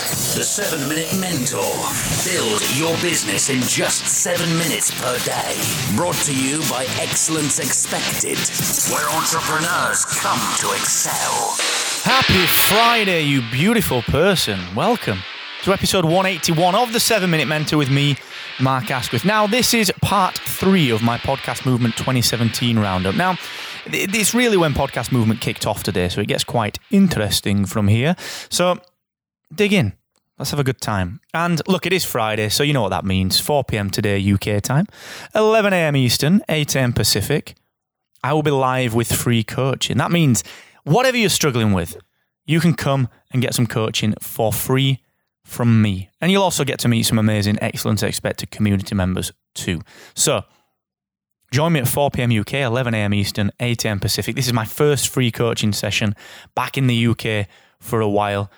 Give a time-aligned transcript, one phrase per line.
[0.00, 1.60] The 7 Minute Mentor.
[2.24, 5.60] Build your business in just 7 minutes per day.
[5.94, 8.38] Brought to you by Excellence Expected,
[8.90, 11.54] where entrepreneurs come to excel.
[12.04, 14.58] Happy Friday, you beautiful person.
[14.74, 15.18] Welcome
[15.64, 18.16] to episode 181 of the 7 Minute Mentor with me,
[18.58, 19.26] Mark Asquith.
[19.26, 23.16] Now, this is part three of my Podcast Movement 2017 roundup.
[23.16, 23.36] Now,
[23.84, 28.16] it's really when Podcast Movement kicked off today, so it gets quite interesting from here.
[28.48, 28.78] So,
[29.54, 29.99] dig in.
[30.40, 31.20] Let's have a good time.
[31.34, 33.38] And look, it is Friday, so you know what that means.
[33.38, 33.90] 4 p.m.
[33.90, 34.86] today, UK time,
[35.34, 35.94] 11 a.m.
[35.94, 36.92] Eastern, 8 a.m.
[36.94, 37.54] Pacific.
[38.24, 39.98] I will be live with free coaching.
[39.98, 40.42] That means
[40.84, 41.98] whatever you're struggling with,
[42.46, 45.02] you can come and get some coaching for free
[45.44, 46.08] from me.
[46.22, 49.82] And you'll also get to meet some amazing excellent, Expected community members too.
[50.14, 50.44] So,
[51.52, 52.32] join me at 4 p.m.
[52.32, 53.12] UK, 11 a.m.
[53.12, 54.00] Eastern, 8 a.m.
[54.00, 54.36] Pacific.
[54.36, 56.16] This is my first free coaching session
[56.54, 57.46] back in the UK
[57.78, 58.50] for a while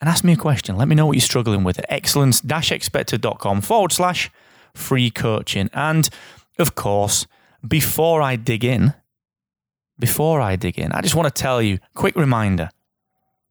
[0.00, 0.76] and ask me a question.
[0.76, 4.30] Let me know what you're struggling with at excellence-expected.com forward slash
[4.74, 5.68] free coaching.
[5.72, 6.08] And
[6.58, 7.26] of course,
[7.66, 8.94] before I dig in,
[9.98, 12.70] before I dig in, I just want to tell you, quick reminder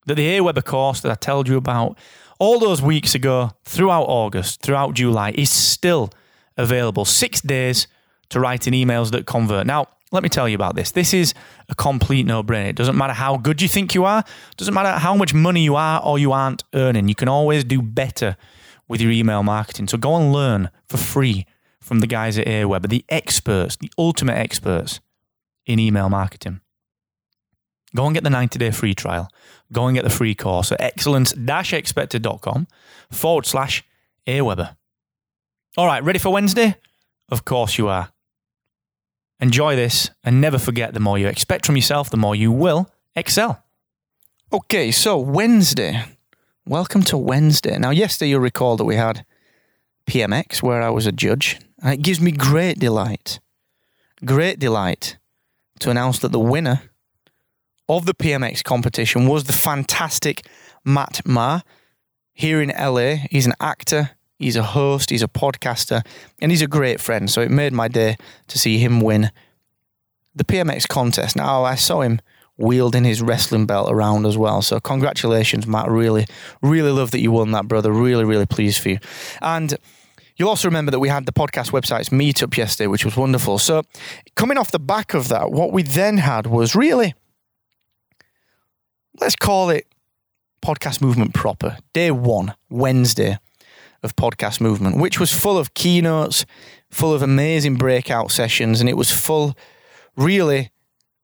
[0.06, 1.98] that the Aweber course that I told you about
[2.40, 6.12] all those weeks ago, throughout August, throughout July, is still
[6.56, 7.04] available.
[7.04, 7.88] Six days
[8.30, 9.68] to write in emails that convert.
[9.68, 10.92] Now, let me tell you about this.
[10.92, 11.34] This is
[11.70, 12.70] a complete no brainer.
[12.70, 15.64] It doesn't matter how good you think you are, it doesn't matter how much money
[15.64, 17.08] you are or you aren't earning.
[17.10, 18.38] You can always do better
[18.88, 19.88] with your email marketing.
[19.88, 21.46] So go and learn for free
[21.82, 25.00] from the guys at Aweber, the experts, the ultimate experts
[25.66, 26.62] in email marketing.
[27.96, 29.30] Go and get the 90 day free trial.
[29.72, 32.68] Go and get the free course at excellence expected.com
[33.12, 33.84] forward slash
[34.26, 34.76] Aweber.
[35.78, 36.76] All right, ready for Wednesday?
[37.30, 38.10] Of course you are.
[39.40, 42.90] Enjoy this and never forget the more you expect from yourself, the more you will
[43.16, 43.64] excel.
[44.52, 46.06] Okay, so Wednesday.
[46.66, 47.78] Welcome to Wednesday.
[47.78, 49.26] Now, yesterday you'll recall that we had
[50.08, 53.40] PMX where I was a judge, and it gives me great delight,
[54.26, 55.18] great delight
[55.80, 56.82] to announce that the winner
[57.88, 60.48] of the PMX competition was the fantastic
[60.84, 61.62] Matt Ma
[62.34, 63.28] here in LA.
[63.30, 66.06] He's an actor, He's a host, he's a podcaster,
[66.42, 67.30] and he's a great friend.
[67.30, 68.18] So it made my day
[68.48, 69.32] to see him win
[70.36, 71.36] the PMX contest.
[71.36, 72.22] Now, I saw him
[72.58, 74.62] wielding his wrestling belt around as well.
[74.62, 75.90] So congratulations, Matt.
[75.90, 76.26] Really,
[76.62, 77.92] really love that you won that, brother.
[77.92, 79.00] Really, really pleased for you.
[79.42, 79.76] And
[80.40, 83.58] You'll also remember that we had the podcast website's meetup yesterday, which was wonderful.
[83.58, 83.82] So,
[84.36, 87.16] coming off the back of that, what we then had was really,
[89.20, 89.88] let's call it
[90.62, 91.78] podcast movement proper.
[91.92, 93.40] Day one, Wednesday
[94.08, 96.46] of podcast movement, which was full of keynotes,
[96.90, 99.56] full of amazing breakout sessions, and it was full,
[100.16, 100.72] really,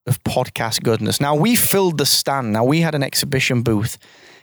[0.05, 1.21] of podcast goodness.
[1.21, 2.51] Now, we filled the stand.
[2.51, 3.97] Now, we had an exhibition booth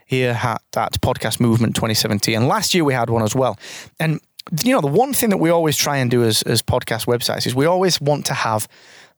[0.06, 3.58] here at, at Podcast Movement 2017, and last year we had one as well.
[3.98, 4.20] And,
[4.64, 7.46] you know, the one thing that we always try and do as, as podcast websites
[7.46, 8.66] is we always want to have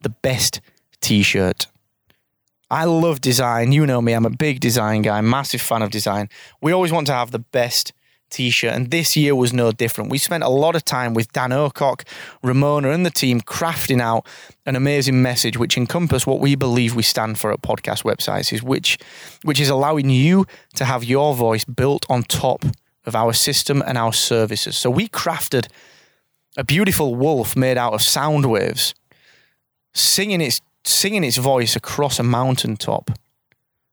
[0.00, 0.60] the best
[1.00, 1.68] t shirt.
[2.70, 3.70] I love design.
[3.70, 6.28] You know me, I'm a big design guy, massive fan of design.
[6.60, 7.92] We always want to have the best
[8.32, 8.72] t shirt.
[8.74, 10.10] And this year was no different.
[10.10, 12.02] We spent a lot of time with Dan Ocock,
[12.42, 14.26] Ramona, and the team crafting out
[14.66, 18.62] an amazing message which encompass what we believe we stand for at podcast websites, is
[18.62, 18.98] which,
[19.44, 22.64] which is allowing you to have your voice built on top
[23.04, 24.76] of our system and our services.
[24.76, 25.68] So we crafted
[26.56, 28.94] a beautiful wolf made out of sound waves,
[29.94, 33.12] singing its singing its voice across a mountaintop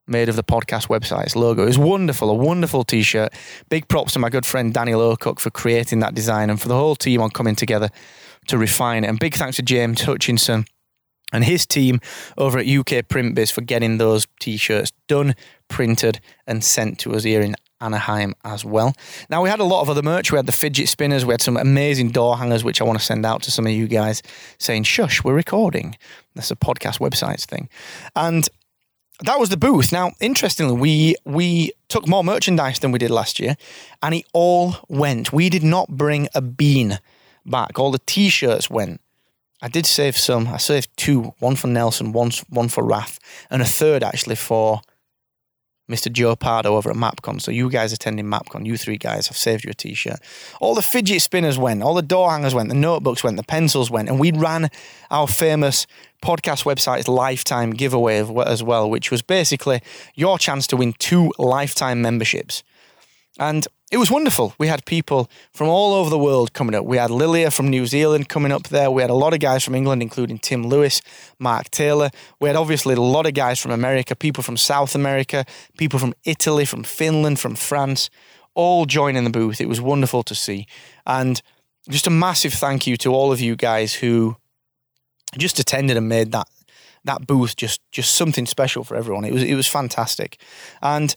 [0.09, 1.63] made of the podcast website's logo.
[1.63, 3.33] It was wonderful, a wonderful t shirt.
[3.69, 6.75] Big props to my good friend Daniel Ocock for creating that design and for the
[6.75, 7.89] whole team on coming together
[8.47, 9.07] to refine it.
[9.07, 10.65] And big thanks to James Hutchinson
[11.31, 11.99] and his team
[12.37, 15.35] over at UK PrintBiz for getting those t shirts done,
[15.67, 18.93] printed, and sent to us here in Anaheim as well.
[19.29, 20.31] Now, we had a lot of other merch.
[20.31, 23.05] We had the fidget spinners, we had some amazing door hangers, which I want to
[23.05, 24.21] send out to some of you guys
[24.57, 25.95] saying, Shush, we're recording.
[26.35, 27.69] That's a podcast websites thing.
[28.15, 28.49] And
[29.21, 29.91] that was the booth.
[29.91, 33.57] Now, interestingly, we we took more merchandise than we did last year,
[34.01, 35.33] and it all went.
[35.33, 36.99] We did not bring a bean
[37.45, 37.79] back.
[37.79, 39.01] All the t-shirts went.
[39.61, 40.47] I did save some.
[40.47, 43.19] I saved two, one for Nelson, one one for Raf,
[43.49, 44.81] and a third actually for
[45.89, 46.11] Mr.
[46.11, 47.41] Joe Pardo over at MapCon.
[47.41, 50.19] So you guys attending MapCon, you three guys, I've saved you a t-shirt.
[50.61, 53.89] All the fidget spinners went, all the door hangers went, the notebooks went, the pencils
[53.89, 54.69] went, and we ran
[55.09, 55.87] our famous
[56.23, 59.81] podcast website's lifetime giveaway as well, which was basically
[60.15, 62.63] your chance to win two lifetime memberships.
[63.39, 64.53] And it was wonderful.
[64.59, 66.85] We had people from all over the world coming up.
[66.85, 68.91] We had Lilia from New Zealand coming up there.
[68.91, 71.01] We had a lot of guys from England, including Tim Lewis,
[71.39, 72.11] Mark Taylor.
[72.39, 75.43] We had obviously a lot of guys from America, people from South America,
[75.77, 78.11] people from Italy, from Finland, from France,
[78.53, 79.59] all joining the booth.
[79.59, 80.67] It was wonderful to see.
[81.07, 81.41] And
[81.89, 84.37] just a massive thank you to all of you guys who
[85.37, 86.47] just attended and made that
[87.05, 89.25] that booth just just something special for everyone.
[89.25, 90.39] It was it was fantastic.
[90.81, 91.15] And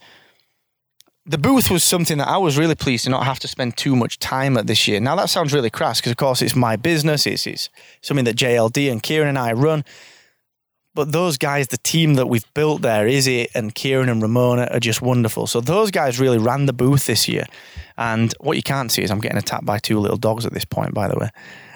[1.25, 3.95] the booth was something that I was really pleased to not have to spend too
[3.95, 4.99] much time at this year.
[4.99, 7.27] Now that sounds really crass because of course it's my business.
[7.27, 7.69] It's, it's
[8.01, 9.85] something that JLD and Kieran and I run.
[10.95, 14.81] But those guys, the team that we've built there, Izzy and Kieran and Ramona are
[14.81, 15.47] just wonderful.
[15.47, 17.47] So those guys really ran the booth this year.
[17.97, 20.67] And what you can't see is I'm getting attacked by two little dogs at this
[20.67, 21.31] point, by the way.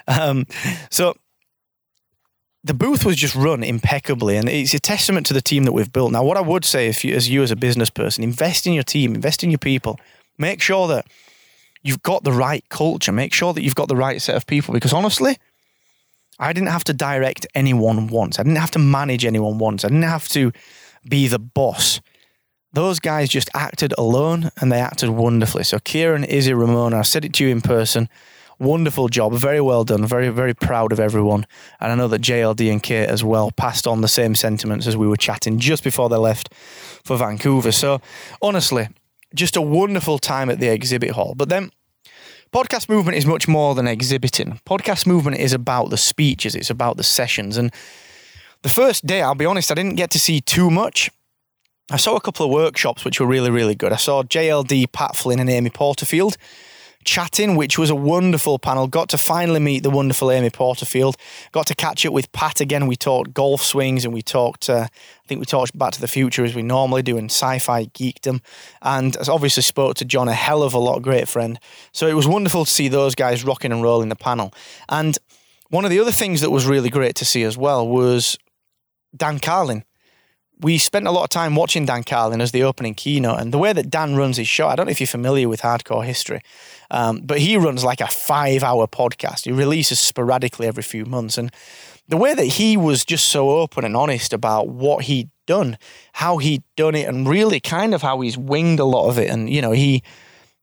[0.08, 0.46] Um,
[0.90, 1.14] so
[2.66, 5.92] the booth was just run impeccably, and it's a testament to the team that we've
[5.92, 6.10] built.
[6.10, 8.72] Now, what I would say, if you, as you as a business person, invest in
[8.72, 10.00] your team, invest in your people,
[10.36, 11.06] make sure that
[11.84, 14.74] you've got the right culture, make sure that you've got the right set of people.
[14.74, 15.38] Because honestly,
[16.40, 18.40] I didn't have to direct anyone once.
[18.40, 19.84] I didn't have to manage anyone once.
[19.84, 20.50] I didn't have to
[21.08, 22.00] be the boss.
[22.72, 25.62] Those guys just acted alone, and they acted wonderfully.
[25.62, 28.08] So, Kieran, Izzy, Ramona, I said it to you in person
[28.58, 31.46] wonderful job, very well done, very very proud of everyone.
[31.80, 34.96] And I know that JLD and Kate as well passed on the same sentiments as
[34.96, 36.52] we were chatting just before they left
[37.04, 37.72] for Vancouver.
[37.72, 38.00] So
[38.40, 38.88] honestly,
[39.34, 41.34] just a wonderful time at the exhibit hall.
[41.36, 41.70] But then
[42.52, 44.60] podcast movement is much more than exhibiting.
[44.66, 47.56] Podcast movement is about the speeches, it's about the sessions.
[47.56, 47.72] And
[48.62, 51.10] the first day, I'll be honest, I didn't get to see too much.
[51.90, 53.92] I saw a couple of workshops which were really, really good.
[53.92, 56.36] I saw JLD, Pat Flynn, and Amy Porterfield
[57.06, 58.86] chatting, which was a wonderful panel.
[58.86, 61.16] Got to finally meet the wonderful Amy Porterfield.
[61.52, 62.86] Got to catch up with Pat again.
[62.86, 66.08] We talked golf swings and we talked, uh, I think we talked Back to the
[66.08, 68.42] Future as we normally do in sci fi geekdom.
[68.82, 71.58] And obviously spoke to John a hell of a lot, great friend.
[71.92, 74.52] So it was wonderful to see those guys rocking and rolling the panel.
[74.88, 75.16] And
[75.70, 78.36] one of the other things that was really great to see as well was
[79.16, 79.84] Dan Carlin
[80.60, 83.58] we spent a lot of time watching Dan Carlin as the opening keynote, and the
[83.58, 84.68] way that Dan runs his show.
[84.68, 86.40] I don't know if you're familiar with hardcore history,
[86.90, 89.44] um, but he runs like a five-hour podcast.
[89.44, 91.52] He releases sporadically every few months, and
[92.08, 95.76] the way that he was just so open and honest about what he'd done,
[96.14, 99.30] how he'd done it, and really kind of how he's winged a lot of it,
[99.30, 100.02] and you know he,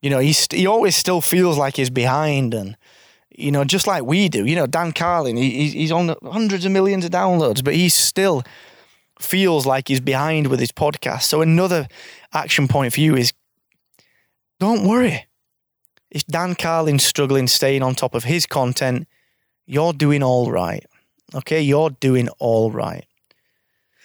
[0.02, 2.76] you know he he always still feels like he's behind, and
[3.30, 4.44] you know just like we do.
[4.46, 8.44] You know Dan Carlin, he, he's on hundreds of millions of downloads, but he's still
[9.24, 11.24] feels like he's behind with his podcast.
[11.24, 11.88] So another
[12.34, 13.34] action point for you is
[14.60, 15.28] don't worry.
[16.12, 19.08] If Dan Carlin's struggling staying on top of his content,
[19.66, 20.86] you're doing all right.
[21.34, 23.06] Okay, you're doing all right.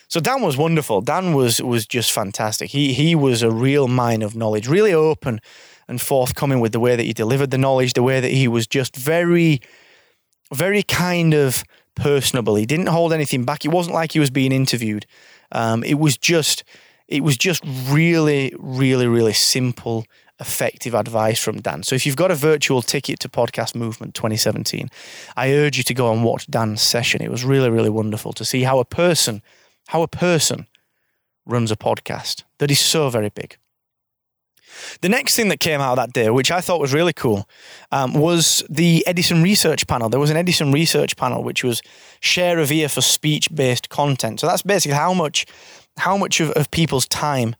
[0.08, 1.02] So Dan was wonderful.
[1.02, 2.70] Dan was was just fantastic.
[2.70, 5.40] He he was a real mine of knowledge, really open
[5.86, 8.66] and forthcoming with the way that he delivered the knowledge, the way that he was
[8.66, 9.60] just very,
[10.52, 11.62] very kind of
[11.98, 12.54] personable.
[12.54, 13.64] He didn't hold anything back.
[13.64, 15.06] It wasn't like he was being interviewed.
[15.52, 16.64] Um, it was just,
[17.06, 20.04] it was just really, really, really simple,
[20.40, 21.82] effective advice from Dan.
[21.82, 24.88] So if you've got a virtual ticket to Podcast Movement 2017,
[25.36, 27.22] I urge you to go and watch Dan's session.
[27.22, 29.42] It was really, really wonderful to see how a person,
[29.88, 30.66] how a person
[31.46, 33.56] runs a podcast that is so very big.
[35.00, 37.48] The next thing that came out that day, which I thought was really cool,
[37.92, 40.08] um, was the Edison Research Panel.
[40.08, 41.82] There was an Edison Research Panel, which was
[42.20, 44.40] share of ear for speech based content.
[44.40, 45.46] So that's basically how much
[45.98, 47.56] how much of, of people's time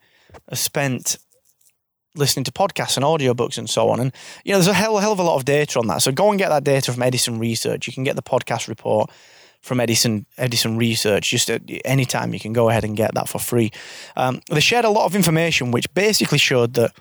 [0.48, 1.18] are spent
[2.14, 4.00] listening to podcasts and audiobooks and so on.
[4.00, 4.12] And
[4.44, 6.02] you know, there's a hell, hell of a lot of data on that.
[6.02, 7.86] So go and get that data from Edison Research.
[7.86, 9.10] You can get the podcast report
[9.60, 11.30] from Edison Edison Research.
[11.30, 13.70] Just at any time, you can go ahead and get that for free.
[14.16, 16.92] Um, they shared a lot of information, which basically showed that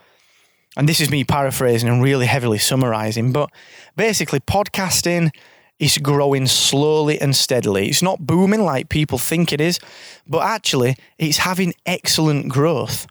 [0.77, 3.49] and this is me paraphrasing and really heavily summarizing, but
[3.95, 5.31] basically, podcasting
[5.79, 7.89] is growing slowly and steadily.
[7.89, 9.79] It's not booming like people think it is,
[10.27, 13.07] but actually, it's having excellent growth.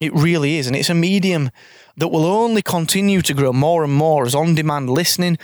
[0.00, 0.66] It really is.
[0.66, 1.50] And it's a medium
[1.98, 5.36] that will only continue to grow more and more as on demand listening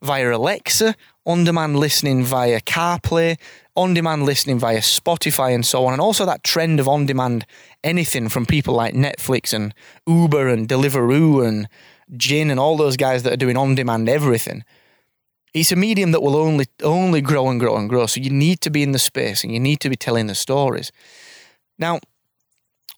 [0.00, 0.94] via Alexa,
[1.26, 3.36] on demand listening via CarPlay,
[3.74, 5.92] on demand listening via Spotify and so on.
[5.92, 7.44] And also that trend of on demand
[7.84, 9.74] anything from people like Netflix and
[10.06, 11.68] Uber and Deliveroo and
[12.16, 14.64] Gin and all those guys that are doing on demand everything.
[15.52, 18.06] It's a medium that will only only grow and grow and grow.
[18.06, 20.34] So you need to be in the space and you need to be telling the
[20.34, 20.92] stories.
[21.78, 22.00] Now,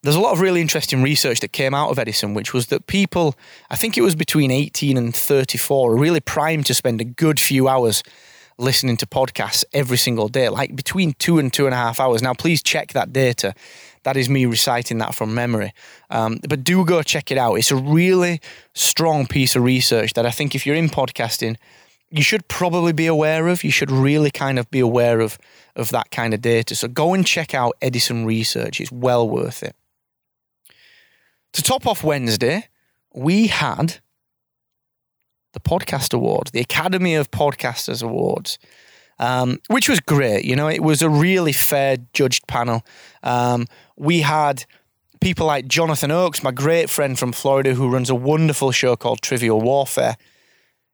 [0.02, 2.86] there's a lot of really interesting research that came out of Edison, which was that
[2.86, 3.34] people,
[3.70, 7.40] I think it was between 18 and 34, are really primed to spend a good
[7.40, 8.02] few hours
[8.58, 12.22] listening to podcasts every single day, like between two and two and a half hours.
[12.22, 13.54] Now, please check that data.
[14.02, 15.72] That is me reciting that from memory.
[16.10, 17.54] Um, but do go check it out.
[17.54, 18.40] It's a really
[18.74, 21.56] strong piece of research that I think if you're in podcasting,
[22.10, 23.64] you should probably be aware of.
[23.64, 25.38] You should really kind of be aware of,
[25.76, 26.74] of that kind of data.
[26.74, 28.80] So go and check out Edison research.
[28.80, 29.76] It's well worth it.
[31.54, 32.68] To top off Wednesday,
[33.14, 33.98] we had
[35.52, 38.58] the Podcast Awards, the Academy of Podcasters Awards,
[39.18, 40.44] um, which was great.
[40.44, 42.84] You know, it was a really fair judged panel.
[43.22, 44.64] Um, we had
[45.20, 49.22] people like Jonathan Oakes, my great friend from Florida, who runs a wonderful show called
[49.22, 50.16] Trivial Warfare.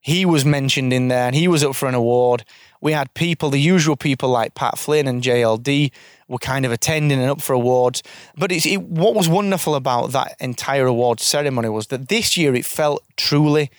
[0.01, 2.45] He was mentioned in there and he was up for an award.
[2.85, 5.91] We had people, the usual people like Pat Flynn and JLD,
[6.29, 8.03] were kind of attending and up for awards.
[8.37, 12.55] But it's, it, what was wonderful about that entire awards ceremony was that this year
[12.55, 13.71] it felt truly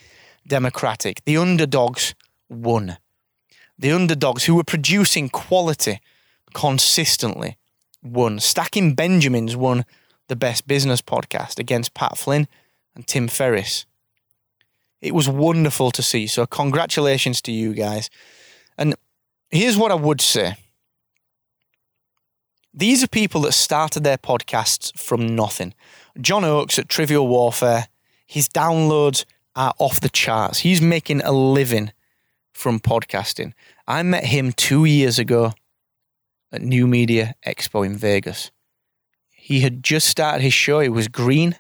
[0.47, 1.23] democratic.
[1.25, 2.15] The underdogs
[2.49, 2.97] won.
[3.77, 6.01] The underdogs who were producing quality
[6.55, 7.57] consistently
[8.01, 8.39] won.
[8.39, 9.85] Stacking Benjamins won
[10.29, 12.47] the best business podcast against Pat Flynn
[12.95, 13.85] and Tim Ferriss.
[14.99, 16.25] It was wonderful to see.
[16.25, 18.09] So, congratulations to you guys.
[19.49, 20.55] Here's what I would say
[22.77, 25.73] these are people that started their podcasts from nothing.
[26.19, 27.87] John Oakes at Trivial Warfare,
[28.27, 29.23] his downloads
[29.55, 30.59] are off the charts.
[30.59, 31.93] He's making a living
[32.53, 33.53] from podcasting.
[33.87, 35.53] I met him two years ago
[36.51, 38.51] at New Media Expo in Vegas.
[39.29, 41.57] He had just started his show, it was green,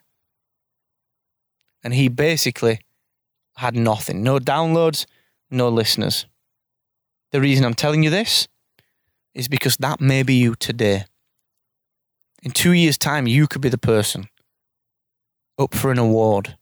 [1.81, 2.79] and he basically
[3.57, 5.05] had nothing no downloads,
[5.49, 6.25] no listeners.
[7.31, 8.47] The reason I'm telling you this
[9.33, 11.05] is because that may be you today.
[12.43, 14.29] In two years' time, you could be the person
[15.57, 16.57] up for an award.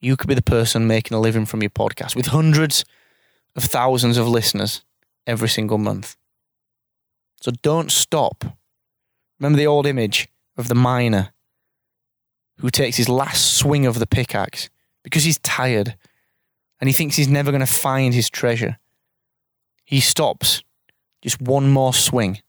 [0.00, 2.84] You could be the person making a living from your podcast with hundreds
[3.54, 4.82] of thousands of listeners
[5.26, 6.16] every single month.
[7.40, 8.44] So don't stop.
[9.38, 11.32] Remember the old image of the miner
[12.58, 14.68] who takes his last swing of the pickaxe
[15.02, 15.96] because he's tired
[16.80, 18.78] and he thinks he's never going to find his treasure.
[19.92, 20.62] He stops
[21.20, 22.40] just one more swing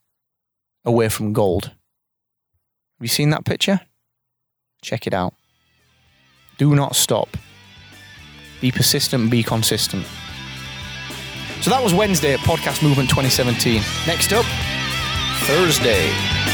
[0.82, 1.64] away from gold.
[1.64, 3.82] Have you seen that picture?
[4.80, 5.34] Check it out.
[6.56, 7.36] Do not stop.
[8.62, 10.06] Be persistent, be consistent.
[11.60, 13.82] So that was Wednesday at Podcast Movement 2017.
[14.06, 14.46] Next up,
[15.40, 16.53] Thursday.